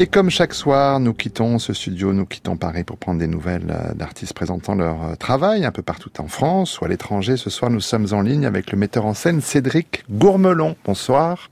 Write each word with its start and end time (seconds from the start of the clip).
Et 0.00 0.06
comme 0.06 0.30
chaque 0.30 0.54
soir, 0.54 1.00
nous 1.00 1.12
quittons 1.12 1.58
ce 1.58 1.72
studio, 1.72 2.12
nous 2.12 2.24
quittons 2.24 2.56
Paris 2.56 2.84
pour 2.84 2.98
prendre 2.98 3.18
des 3.18 3.26
nouvelles 3.26 3.66
euh, 3.68 3.94
d'artistes 3.94 4.32
présentant 4.32 4.76
leur 4.76 5.02
euh, 5.02 5.14
travail 5.16 5.64
un 5.64 5.72
peu 5.72 5.82
partout 5.82 6.12
en 6.20 6.28
France 6.28 6.80
ou 6.80 6.84
à 6.84 6.88
l'étranger. 6.88 7.36
Ce 7.36 7.50
soir, 7.50 7.68
nous 7.68 7.80
sommes 7.80 8.06
en 8.12 8.20
ligne 8.20 8.46
avec 8.46 8.70
le 8.70 8.78
metteur 8.78 9.06
en 9.06 9.14
scène 9.14 9.40
Cédric 9.40 10.04
Gourmelon. 10.08 10.76
Bonsoir. 10.84 11.50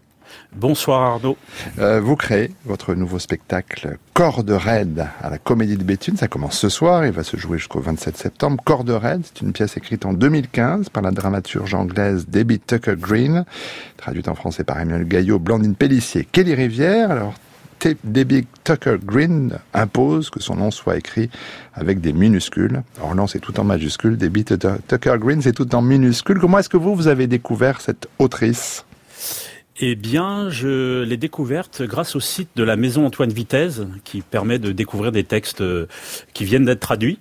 Bonsoir 0.55 1.03
Arnaud. 1.03 1.37
Euh, 1.81 2.01
vous 2.01 2.15
créez 2.15 2.53
votre 2.67 2.95
nouveau 2.95 3.19
spectacle 3.19 3.99
Corde 4.15 4.51
raide 4.51 5.09
à 5.21 5.29
la 5.29 5.39
Comédie 5.39 5.77
de 5.77 5.83
Béthune. 5.83 6.17
Ça 6.17 6.29
commence 6.29 6.57
ce 6.57 6.69
soir, 6.69 7.05
il 7.05 7.11
va 7.11 7.25
se 7.25 7.37
jouer 7.37 7.59
jusqu'au 7.59 7.81
27 7.81 8.17
septembre. 8.17 8.63
Corde 8.65 8.91
raide, 8.91 9.23
c'est 9.25 9.41
une 9.41 9.55
pièce 9.55 9.77
écrite 9.77 10.07
en 10.07 10.13
2015 10.13 10.91
par 10.91 11.03
la 11.03 11.11
dramaturge 11.11 11.75
anglaise 11.75 12.27
Debbie 12.29 12.61
Tucker 12.61 12.95
Green, 12.97 13.45
traduite 13.97 14.29
en 14.29 14.37
français 14.37 14.63
par 14.63 14.79
Emmanuel 14.79 15.09
Gaillot, 15.09 15.41
Blandine 15.41 15.75
Pellissier, 15.75 16.29
Kelly 16.31 16.55
Rivière. 16.55 17.11
Alors, 17.11 17.35
Debbie 18.05 18.47
Tucker 18.65 18.97
Green 19.05 19.59
impose 19.75 20.31
que 20.31 20.41
son 20.41 20.57
nom 20.57 20.71
soit 20.71 20.97
écrit 20.97 21.31
avec 21.75 22.01
des 22.01 22.13
minuscules. 22.13 22.83
Non, 23.15 23.27
c'est 23.27 23.41
tout 23.41 23.59
en 23.61 23.65
majuscule. 23.65 24.17
Debbie 24.17 24.45
Tucker 24.45 25.17
Green, 25.19 25.43
c'est 25.43 25.53
tout 25.53 25.75
en 25.75 25.83
minuscule. 25.83 26.39
Comment 26.39 26.59
est-ce 26.59 26.69
que 26.69 26.77
vous, 26.77 26.95
vous 26.95 27.09
avez 27.09 27.27
découvert 27.27 27.81
cette 27.81 28.09
autrice? 28.19 28.85
Eh 29.79 29.95
bien, 29.95 30.49
je 30.49 31.03
l'ai 31.03 31.19
découverte 31.19 31.83
grâce 31.83 32.17
au 32.17 32.21
site 32.21 32.49
de 32.57 32.65
la 32.65 32.77
Maison 32.77 33.05
Antoine 33.05 33.31
Vitesse, 33.31 33.83
qui 34.05 34.23
permet 34.23 34.59
de 34.59 34.73
découvrir 34.73 35.13
des 35.13 35.25
textes 35.25 35.61
euh, 35.61 35.87
qui 36.33 36.47
viennent 36.47 36.65
d'être 36.65 36.81
traduits. 36.81 37.19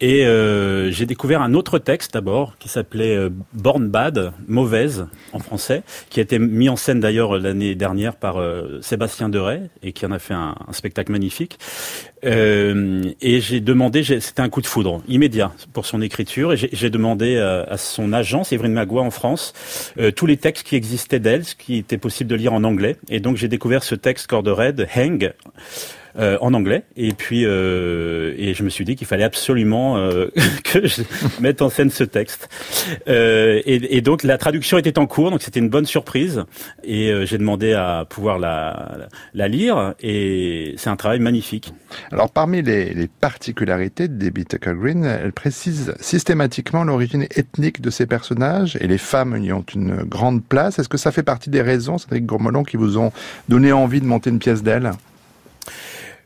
Et 0.00 0.24
euh, 0.26 0.90
j'ai 0.90 1.06
découvert 1.06 1.42
un 1.42 1.54
autre 1.54 1.78
texte 1.78 2.14
d'abord 2.14 2.56
qui 2.58 2.68
s'appelait 2.68 3.16
euh, 3.16 3.30
Born 3.52 3.88
Bad, 3.88 4.32
mauvaise 4.46 5.06
en 5.32 5.38
français, 5.40 5.82
qui 6.10 6.20
a 6.20 6.22
été 6.22 6.38
mis 6.38 6.68
en 6.68 6.76
scène 6.76 7.00
d'ailleurs 7.00 7.38
l'année 7.38 7.74
dernière 7.74 8.16
par 8.16 8.38
euh, 8.38 8.80
Sébastien 8.80 9.28
Deray 9.28 9.62
et 9.82 9.92
qui 9.92 10.06
en 10.06 10.12
a 10.12 10.18
fait 10.18 10.34
un, 10.34 10.54
un 10.66 10.72
spectacle 10.72 11.10
magnifique. 11.10 11.58
Euh, 12.24 13.02
et 13.20 13.40
j'ai 13.40 13.60
demandé, 13.60 14.02
c'était 14.02 14.42
un 14.42 14.48
coup 14.48 14.60
de 14.60 14.66
foudre 14.66 15.02
immédiat 15.08 15.52
pour 15.72 15.86
son 15.86 16.02
écriture, 16.02 16.52
et 16.52 16.56
j'ai 16.56 16.90
demandé 16.90 17.38
à, 17.38 17.62
à, 17.62 17.76
son 17.76 18.12
agence, 18.12 18.52
Evelyne 18.52 18.72
Magua 18.72 19.02
en 19.02 19.10
France, 19.10 19.52
euh, 19.98 20.10
tous 20.10 20.26
les 20.26 20.36
textes 20.36 20.66
qui 20.66 20.76
existaient 20.76 21.20
d'elle, 21.20 21.44
ce 21.44 21.54
qui 21.54 21.76
était 21.76 21.98
possible 21.98 22.30
de 22.30 22.36
lire 22.36 22.52
en 22.52 22.64
anglais. 22.64 22.96
Et 23.08 23.20
donc 23.20 23.36
j'ai 23.36 23.48
découvert 23.48 23.84
ce 23.84 23.94
texte 23.94 24.26
Corde 24.26 24.48
Red, 24.48 24.88
Hang, 24.94 25.32
euh, 26.18 26.38
en 26.40 26.54
anglais. 26.54 26.84
Et 26.96 27.12
puis, 27.12 27.44
euh, 27.44 28.34
et 28.36 28.54
je 28.54 28.62
me 28.62 28.70
suis 28.70 28.84
dit 28.84 28.96
qu'il 28.96 29.06
fallait 29.06 29.24
absolument 29.24 29.96
euh, 29.98 30.28
que 30.64 30.86
je 30.86 31.02
mette 31.40 31.62
en 31.62 31.68
scène 31.68 31.90
ce 31.90 32.04
texte. 32.04 32.48
Euh, 33.08 33.60
et, 33.66 34.00
donc 34.00 34.22
la 34.22 34.38
traduction 34.38 34.78
était 34.78 34.98
en 34.98 35.06
cours, 35.06 35.30
donc 35.30 35.42
c'était 35.42 35.60
une 35.60 35.68
bonne 35.68 35.86
surprise. 35.86 36.44
Et 36.84 37.12
j'ai 37.24 37.38
demandé 37.38 37.72
à 37.72 38.06
pouvoir 38.08 38.38
la, 38.38 39.08
lire. 39.34 39.94
Et 40.00 40.74
c'est 40.76 40.90
un 40.90 40.96
travail 40.96 41.20
magnifique. 41.20 41.72
Alors 42.10 42.30
parmi 42.30 42.62
les, 42.62 43.08
particularités 43.20 44.08
de 44.08 44.14
Debbie 44.14 44.44
Tucker 44.44 44.74
Green, 44.74 45.04
elle 45.04 45.32
précise 45.32 45.94
systématiquement 46.00 46.84
l'origine 46.84 47.26
ethnique 47.36 47.80
de 47.80 47.90
ses 47.90 48.06
personnages 48.06 48.76
et 48.80 48.86
les 48.86 48.98
femmes 48.98 49.36
y 49.42 49.52
ont 49.52 49.64
une 49.74 49.96
grande 50.02 50.44
place. 50.44 50.78
Est-ce 50.78 50.88
que 50.88 50.98
ça 50.98 51.10
fait 51.10 51.22
partie 51.22 51.50
des 51.50 51.62
raisons, 51.62 51.98
Cédric 51.98 52.26
Gourmelon, 52.26 52.64
qui 52.64 52.76
vous 52.76 52.98
ont 52.98 53.12
donné 53.48 53.72
envie 53.72 54.00
de 54.00 54.06
monter 54.06 54.30
une 54.30 54.38
pièce 54.38 54.62
d'elle? 54.62 54.92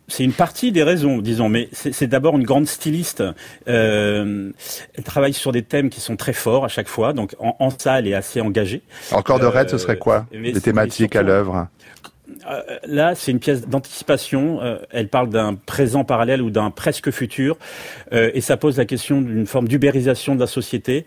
C'est 0.08 0.24
une 0.24 0.32
partie 0.32 0.72
des 0.72 0.82
raisons, 0.82 1.18
disons, 1.18 1.48
mais 1.48 1.68
c'est 1.72 2.06
d'abord 2.06 2.36
une 2.36 2.44
grande 2.44 2.66
styliste. 2.66 3.22
Euh, 3.68 4.50
elle 4.94 5.04
travaille 5.04 5.32
sur 5.32 5.52
des 5.52 5.62
thèmes 5.62 5.90
qui 5.90 6.00
sont 6.00 6.16
très 6.16 6.32
forts 6.32 6.64
à 6.64 6.68
chaque 6.68 6.88
fois, 6.88 7.12
donc 7.12 7.34
en, 7.38 7.56
en 7.58 7.70
ça, 7.70 7.98
elle 7.98 8.08
est 8.08 8.14
assez 8.14 8.40
engagée. 8.40 8.82
Encore 9.12 9.38
de 9.38 9.46
raid, 9.46 9.70
ce 9.70 9.78
serait 9.78 9.98
quoi 9.98 10.26
Les 10.32 10.52
thématiques 10.60 11.16
à 11.16 11.22
l'œuvre? 11.22 11.56
euh, 11.56 12.08
là, 12.86 13.14
c'est 13.14 13.32
une 13.32 13.38
pièce 13.38 13.66
d'anticipation. 13.66 14.60
Euh, 14.62 14.78
elle 14.90 15.08
parle 15.08 15.30
d'un 15.30 15.54
présent 15.54 16.04
parallèle 16.04 16.42
ou 16.42 16.50
d'un 16.50 16.70
presque 16.70 17.10
futur, 17.10 17.56
euh, 18.12 18.30
et 18.34 18.40
ça 18.40 18.56
pose 18.56 18.78
la 18.78 18.84
question 18.84 19.20
d'une 19.20 19.46
forme 19.46 19.68
d'ubérisation 19.68 20.34
de 20.34 20.40
la 20.40 20.46
société 20.46 21.04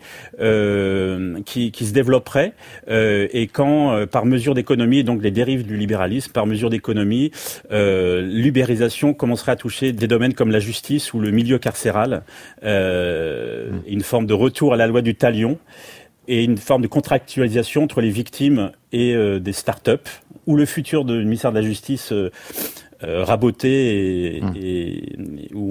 qui, 1.44 1.70
qui, 1.70 1.86
se 1.86 1.92
développerait. 1.92 2.52
et 2.88 3.48
quand, 3.52 4.06
par 4.10 4.26
mesure 4.26 4.54
d'économie, 4.54 5.04
donc 5.04 5.22
les 5.22 5.30
dérives 5.30 5.66
du 5.66 5.76
libéralisme, 5.76 6.32
par 6.32 6.46
mesure 6.46 6.70
d'économie, 6.70 7.30
l'ubérisation 7.70 9.14
commencerait 9.14 9.52
à 9.52 9.56
toucher 9.56 9.92
des 9.92 10.06
domaines 10.06 10.34
comme 10.34 10.50
la 10.50 10.58
justice 10.58 11.12
ou 11.14 11.20
le 11.20 11.30
milieu 11.30 11.58
carcéral, 11.58 12.22
mmh. 12.62 12.66
une 13.86 14.02
forme 14.02 14.26
de 14.26 14.34
retour 14.34 14.74
à 14.74 14.76
la 14.76 14.86
loi 14.86 15.02
du 15.02 15.14
talion 15.14 15.58
et 16.28 16.44
une 16.44 16.58
forme 16.58 16.82
de 16.82 16.88
contractualisation 16.88 17.84
entre 17.84 18.00
les 18.00 18.10
victimes 18.10 18.72
et 18.92 19.14
euh, 19.14 19.38
des 19.38 19.52
start-up, 19.52 20.08
ou 20.46 20.56
le 20.56 20.66
futur 20.66 21.04
du 21.04 21.24
ministère 21.24 21.52
de 21.52 21.58
la 21.58 21.66
Justice 21.66 22.12
euh, 22.12 22.30
euh, 23.02 23.24
raboté 23.24 24.36
et, 24.36 24.40
mmh. 24.40 24.52
et, 24.56 25.15
où 25.15 25.15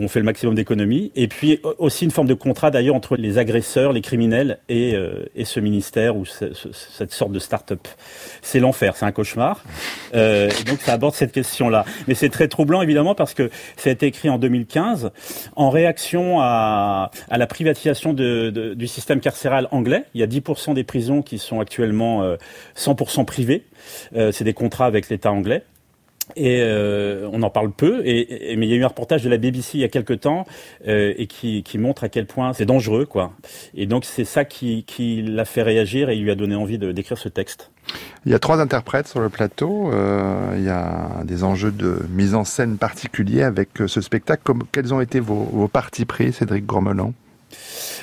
on 0.05 0.07
fait 0.07 0.19
le 0.19 0.25
maximum 0.25 0.55
d'économies. 0.55 1.11
Et 1.15 1.27
puis 1.27 1.59
aussi 1.79 2.05
une 2.05 2.11
forme 2.11 2.27
de 2.27 2.33
contrat 2.33 2.71
d'ailleurs 2.71 2.95
entre 2.95 3.17
les 3.17 3.37
agresseurs, 3.37 3.91
les 3.91 4.01
criminels 4.01 4.59
et, 4.69 4.93
euh, 4.95 5.25
et 5.35 5.45
ce 5.45 5.59
ministère 5.59 6.15
ou 6.15 6.25
ce, 6.25 6.53
ce, 6.53 6.69
cette 6.71 7.11
sorte 7.11 7.31
de 7.31 7.39
start-up. 7.39 7.87
C'est 8.41 8.59
l'enfer, 8.59 8.95
c'est 8.95 9.05
un 9.05 9.11
cauchemar. 9.11 9.63
Euh, 10.13 10.49
donc 10.67 10.79
ça 10.81 10.93
aborde 10.93 11.15
cette 11.15 11.31
question-là. 11.31 11.85
Mais 12.07 12.13
c'est 12.13 12.29
très 12.29 12.47
troublant 12.47 12.81
évidemment 12.81 13.15
parce 13.15 13.33
que 13.33 13.49
ça 13.77 13.89
a 13.89 13.93
été 13.93 14.05
écrit 14.05 14.29
en 14.29 14.37
2015 14.37 15.11
en 15.55 15.69
réaction 15.69 16.39
à, 16.39 17.11
à 17.29 17.37
la 17.37 17.47
privatisation 17.47 18.13
de, 18.13 18.51
de, 18.51 18.73
du 18.73 18.87
système 18.87 19.19
carcéral 19.19 19.67
anglais. 19.71 20.03
Il 20.13 20.21
y 20.21 20.23
a 20.23 20.27
10% 20.27 20.73
des 20.75 20.83
prisons 20.83 21.21
qui 21.21 21.39
sont 21.39 21.59
actuellement 21.59 22.35
100% 22.77 23.21
euh, 23.21 23.23
privées. 23.23 23.63
Euh, 24.15 24.31
c'est 24.31 24.43
des 24.43 24.53
contrats 24.53 24.85
avec 24.85 25.09
l'État 25.09 25.31
anglais. 25.31 25.63
Et 26.35 26.59
euh, 26.61 27.29
on 27.31 27.43
en 27.43 27.49
parle 27.49 27.71
peu, 27.71 28.01
et, 28.05 28.51
et, 28.51 28.55
mais 28.55 28.65
il 28.65 28.71
y 28.71 28.73
a 28.73 28.77
eu 28.77 28.83
un 28.83 28.87
reportage 28.87 29.23
de 29.23 29.29
la 29.29 29.37
BBC 29.37 29.77
il 29.77 29.81
y 29.81 29.83
a 29.83 29.89
quelque 29.89 30.13
temps 30.13 30.45
euh, 30.87 31.13
et 31.17 31.27
qui, 31.27 31.61
qui, 31.63 31.77
montre 31.77 32.03
à 32.03 32.09
quel 32.09 32.25
point 32.25 32.51
c'est 32.53 32.65
dangereux, 32.65 33.05
quoi. 33.05 33.33
Et 33.75 33.85
donc 33.85 34.05
c'est 34.05 34.25
ça 34.25 34.43
qui, 34.43 34.83
qui 34.85 35.21
l'a 35.21 35.45
fait 35.45 35.61
réagir 35.61 36.09
et 36.09 36.15
lui 36.15 36.31
a 36.31 36.35
donné 36.35 36.55
envie 36.55 36.79
d'écrire 36.79 37.17
ce 37.17 37.29
texte. 37.29 37.69
Il 38.25 38.31
y 38.31 38.35
a 38.35 38.39
trois 38.39 38.59
interprètes 38.59 39.07
sur 39.07 39.19
le 39.19 39.29
plateau. 39.29 39.91
Euh, 39.93 40.55
il 40.57 40.63
y 40.63 40.69
a 40.69 41.23
des 41.23 41.43
enjeux 41.43 41.71
de 41.71 41.99
mise 42.09 42.33
en 42.33 42.43
scène 42.43 42.77
particuliers 42.77 43.43
avec 43.43 43.81
euh, 43.81 43.87
ce 43.87 44.01
spectacle. 44.01 44.41
Comme, 44.43 44.63
quels 44.71 44.93
ont 44.93 45.01
été 45.01 45.19
vos, 45.19 45.47
vos 45.51 45.67
partis 45.67 46.05
pris, 46.05 46.33
Cédric 46.33 46.65
Gourmelon 46.65 47.13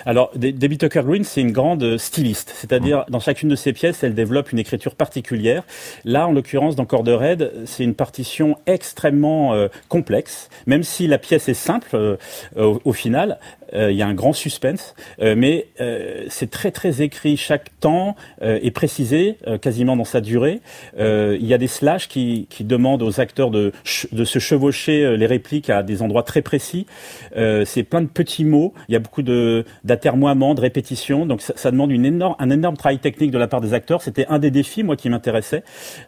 alors, 0.04 0.30
Debbie 0.34 0.78
Tucker 0.78 1.02
Green, 1.04 1.24
c'est 1.24 1.40
une 1.40 1.52
grande 1.52 1.96
styliste, 1.98 2.52
c'est-à-dire 2.56 3.04
dans 3.08 3.20
chacune 3.20 3.48
de 3.48 3.56
ses 3.56 3.72
pièces, 3.72 4.02
elle 4.02 4.14
développe 4.14 4.52
une 4.52 4.58
écriture 4.58 4.94
particulière. 4.94 5.64
Là, 6.04 6.26
en 6.26 6.32
l'occurrence, 6.32 6.76
dans 6.76 6.84
Corde 6.84 7.08
Raid, 7.08 7.52
c'est 7.66 7.84
une 7.84 7.94
partition 7.94 8.56
extrêmement 8.66 9.54
euh, 9.54 9.68
complexe, 9.88 10.48
même 10.66 10.82
si 10.82 11.06
la 11.06 11.18
pièce 11.18 11.48
est 11.48 11.54
simple 11.54 11.90
euh, 11.94 12.16
au, 12.56 12.80
au, 12.84 12.92
final. 12.92 13.38
Euh, 13.74 13.90
il 13.90 13.96
y 13.96 14.02
a 14.02 14.06
un 14.06 14.14
grand 14.14 14.32
suspense, 14.32 14.94
euh, 15.20 15.34
mais 15.36 15.68
euh, 15.80 16.24
c'est 16.28 16.50
très 16.50 16.70
très 16.70 17.02
écrit. 17.02 17.36
Chaque 17.36 17.78
temps 17.80 18.16
est 18.40 18.70
précisé 18.70 19.36
quasiment 19.60 19.96
dans 19.96 20.04
sa 20.04 20.20
durée. 20.20 20.60
il 20.98 21.46
y 21.46 21.54
a 21.54 21.58
des 21.58 21.66
slash 21.66 22.08
qui, 22.08 22.46
qui 22.50 22.64
demandent 22.64 23.02
aux 23.02 23.20
acteurs 23.20 23.50
de, 23.50 23.72
de 24.12 24.24
se 24.24 24.38
chevaucher 24.38 25.16
les 25.16 25.26
répliques 25.26 25.70
à 25.70 25.82
des 25.82 26.02
endroits 26.02 26.22
très 26.22 26.42
précis. 26.42 26.86
c'est 27.34 27.82
plein 27.82 28.02
de 28.02 28.06
petits 28.06 28.44
mots. 28.44 28.74
Il 28.88 28.92
y 28.92 28.96
a 28.96 28.98
beaucoup 28.98 29.22
de 29.22 29.64
d'atermoiements, 29.84 30.54
de 30.54 30.60
répétitions. 30.60 31.26
Donc 31.26 31.40
ça, 31.42 31.54
ça, 31.56 31.70
demande 31.70 31.90
une 31.90 32.04
énorme, 32.04 32.36
un 32.38 32.50
énorme 32.50 32.76
travail 32.76 32.98
technique 32.98 33.30
de 33.30 33.38
la 33.38 33.48
part 33.48 33.60
des 33.60 33.74
acteurs. 33.74 34.02
C'était 34.02 34.26
un 34.28 34.38
des 34.38 34.50
défis, 34.50 34.82
moi, 34.82 34.96
qui 34.96 35.08
m'intéressait. 35.08 35.62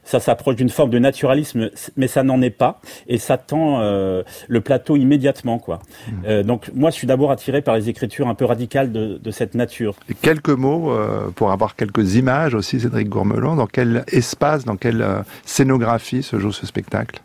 Ça 0.05 0.21
s'approche 0.21 0.57
d'une 0.57 0.71
forme 0.71 0.91
de 0.91 0.99
naturalisme, 0.99 1.71
mais 1.97 2.09
ça 2.09 2.23
n'en 2.23 2.41
est 2.43 2.51
pas. 2.51 2.81
Et 3.09 3.19
ça 3.19 3.39
tend 3.39 3.81
le 3.81 4.61
plateau 4.61 4.97
immédiatement, 4.97 5.59
quoi. 5.59 5.81
Mmh. 6.09 6.43
donc 6.43 6.71
moi, 6.75 6.91
je 6.91 6.97
suis 6.97 7.07
d'abord 7.07 7.31
attiré 7.31 7.54
par 7.63 7.77
les 7.77 7.89
écritures 7.89 8.29
un 8.29 8.35
peu 8.35 8.45
radicales 8.45 8.93
de, 8.93 9.31
cette 9.31 9.55
nature. 9.55 9.97
Quelques 10.23 10.49
mots 10.51 10.93
euh, 10.93 11.29
pour 11.35 11.51
avoir 11.51 11.77
quelques 11.77 12.15
images 12.15 12.55
aussi, 12.55 12.81
Cédric 12.81 13.09
Gourmelon. 13.09 13.57
Dans 13.57 13.67
quel 13.67 14.05
espace, 14.09 14.65
dans 14.65 14.77
quelle 14.77 15.03
euh, 15.03 15.23
scénographie 15.45 16.23
se 16.23 16.39
joue 16.39 16.53
ce 16.53 16.67
spectacle? 16.67 17.21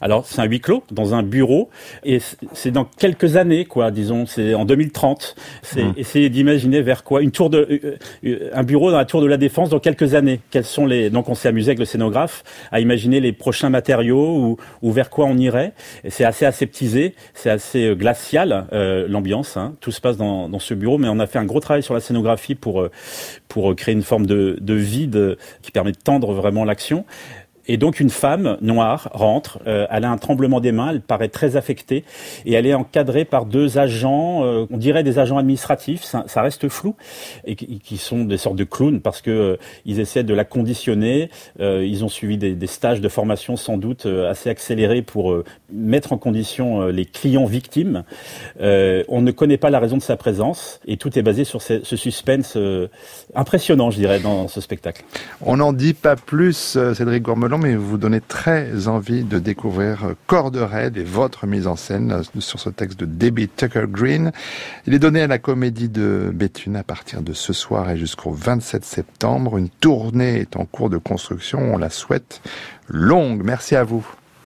Alors 0.00 0.26
c'est 0.26 0.40
un 0.40 0.44
huis 0.44 0.60
clos 0.60 0.82
dans 0.90 1.14
un 1.14 1.22
bureau 1.22 1.70
et 2.04 2.18
c'est 2.52 2.70
dans 2.70 2.84
quelques 2.84 3.36
années 3.36 3.64
quoi, 3.64 3.90
disons, 3.90 4.26
c'est 4.26 4.54
en 4.54 4.64
2030. 4.64 5.36
C'est 5.62 5.84
mmh. 5.84 5.94
essayer 5.96 6.28
d'imaginer 6.30 6.82
vers 6.82 7.04
quoi 7.04 7.22
une 7.22 7.30
tour 7.30 7.50
de 7.50 7.58
euh, 7.84 7.96
euh, 8.24 8.50
un 8.52 8.62
bureau 8.62 8.90
dans 8.90 8.96
la 8.96 9.04
tour 9.04 9.20
de 9.20 9.26
la 9.26 9.36
défense 9.36 9.70
dans 9.70 9.78
quelques 9.78 10.14
années. 10.14 10.40
Quels 10.50 10.64
sont 10.64 10.86
les 10.86 11.10
donc 11.10 11.28
on 11.28 11.34
s'est 11.34 11.48
amusé 11.48 11.70
avec 11.70 11.78
le 11.78 11.84
scénographe 11.84 12.44
à 12.72 12.80
imaginer 12.80 13.20
les 13.20 13.32
prochains 13.32 13.70
matériaux 13.70 14.36
ou, 14.36 14.56
ou 14.82 14.92
vers 14.92 15.10
quoi 15.10 15.26
on 15.26 15.36
irait. 15.36 15.72
C'est 16.08 16.24
assez 16.24 16.44
aseptisé, 16.44 17.14
c'est 17.34 17.50
assez 17.50 17.86
euh, 17.86 17.94
glacial 17.94 18.66
euh, 18.72 19.06
l'ambiance. 19.08 19.56
Hein. 19.56 19.74
Tout 19.80 19.92
se 19.92 20.00
passe 20.00 20.16
dans, 20.16 20.48
dans 20.48 20.58
ce 20.58 20.74
bureau, 20.74 20.98
mais 20.98 21.08
on 21.08 21.18
a 21.18 21.26
fait 21.26 21.38
un 21.38 21.44
gros 21.44 21.60
travail 21.60 21.82
sur 21.82 21.94
la 21.94 22.00
scénographie 22.00 22.54
pour 22.54 22.88
pour 23.48 23.74
créer 23.76 23.94
une 23.94 24.02
forme 24.02 24.26
de, 24.26 24.58
de 24.60 24.74
vide 24.74 25.36
qui 25.62 25.70
permet 25.70 25.92
de 25.92 25.98
tendre 25.98 26.32
vraiment 26.32 26.64
l'action. 26.64 27.04
Et 27.66 27.76
donc 27.76 28.00
une 28.00 28.10
femme 28.10 28.58
noire 28.60 29.08
rentre, 29.12 29.58
euh, 29.66 29.86
elle 29.90 30.04
a 30.04 30.10
un 30.10 30.18
tremblement 30.18 30.60
des 30.60 30.72
mains, 30.72 30.90
elle 30.90 31.00
paraît 31.00 31.28
très 31.28 31.56
affectée 31.56 32.04
et 32.44 32.52
elle 32.52 32.66
est 32.66 32.74
encadrée 32.74 33.24
par 33.24 33.46
deux 33.46 33.78
agents, 33.78 34.44
euh, 34.44 34.66
on 34.70 34.76
dirait 34.76 35.02
des 35.02 35.18
agents 35.18 35.38
administratifs, 35.38 36.02
ça, 36.02 36.42
reste 36.42 36.68
flou, 36.68 36.94
et 37.46 37.56
qui 37.56 37.96
sont 37.96 38.24
des 38.24 38.36
sortes 38.36 38.56
de 38.56 38.64
clowns 38.64 39.00
parce 39.00 39.22
que 39.22 39.30
euh, 39.30 39.56
ils 39.86 40.00
essaient 40.00 40.24
de 40.24 40.34
la 40.34 40.44
conditionner. 40.44 41.30
ils 41.58 42.04
ont 42.04 42.08
suivi 42.08 42.36
des, 42.36 42.54
des, 42.54 42.66
stages 42.66 43.00
de 43.00 43.08
formation 43.08 43.56
sans 43.56 43.78
doute 43.78 44.06
assez 44.06 44.50
accélérés 44.50 45.02
pour 45.02 45.42
mettre 45.72 46.12
en 46.12 46.18
condition 46.18 46.86
les 46.88 47.04
clients 47.04 47.44
victimes. 47.44 48.04
on 48.60 49.22
ne 49.22 49.30
connaît 49.30 49.56
pas 49.56 49.70
la 49.70 49.78
raison 49.78 49.96
de 49.96 50.02
sa 50.02 50.16
présence 50.16 50.80
et 50.86 50.96
tout 50.96 51.18
est 51.18 51.22
basé 51.22 51.44
sur 51.44 51.62
ce, 51.62 51.82
ce 51.82 51.96
suspense 51.96 52.58
impressionnant, 53.34 53.90
je 53.90 53.98
dirais, 53.98 54.20
dans 54.20 54.48
ce 54.48 54.60
spectacle. 54.60 55.04
On 55.40 55.56
n'en 55.56 55.72
dit 55.72 55.94
pas 55.94 56.16
plus, 56.16 56.78
Cédric 56.94 57.22
Gourmelon 57.22 57.53
mais 57.58 57.76
vous 57.76 57.98
donnez 57.98 58.20
très 58.20 58.88
envie 58.88 59.24
de 59.24 59.38
découvrir 59.38 60.14
Corde 60.26 60.56
Red 60.56 60.96
et 60.96 61.04
votre 61.04 61.46
mise 61.46 61.66
en 61.66 61.76
scène 61.76 62.22
sur 62.38 62.58
ce 62.58 62.70
texte 62.70 62.98
de 62.98 63.06
Debbie 63.06 63.48
Tucker 63.48 63.86
Green. 63.88 64.32
Il 64.86 64.94
est 64.94 64.98
donné 64.98 65.22
à 65.22 65.26
la 65.26 65.38
Comédie 65.38 65.88
de 65.88 66.30
Béthune 66.32 66.76
à 66.76 66.82
partir 66.82 67.22
de 67.22 67.32
ce 67.32 67.52
soir 67.52 67.90
et 67.90 67.96
jusqu'au 67.96 68.30
27 68.30 68.84
septembre. 68.84 69.58
Une 69.58 69.68
tournée 69.68 70.40
est 70.40 70.56
en 70.56 70.64
cours 70.64 70.90
de 70.90 70.98
construction, 70.98 71.74
on 71.74 71.78
la 71.78 71.90
souhaite 71.90 72.40
longue. 72.88 73.42
Merci 73.44 73.76
à 73.76 73.84
vous. 73.84 74.06